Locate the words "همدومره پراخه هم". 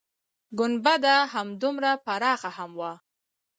1.33-2.71